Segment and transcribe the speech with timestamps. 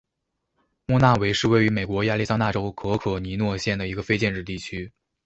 [0.87, 4.91] 莫纳维是位于美国亚利桑那州可可尼诺县的一个非建制地区。